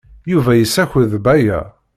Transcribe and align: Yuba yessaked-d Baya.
Yuba 0.31 0.51
yessaked-d 0.55 1.13
Baya. 1.25 1.59